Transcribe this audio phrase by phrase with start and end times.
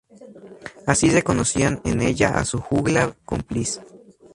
[0.87, 3.83] Así reconocían en ella a su juglar cómplice.